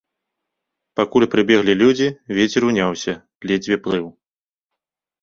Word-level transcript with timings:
Пакуль 0.99 1.25
прыбеглі 1.35 1.77
людзі, 1.83 2.09
вецер 2.39 2.61
уняўся, 2.71 3.13
ледзьве 3.49 3.75
плыў. 3.89 4.05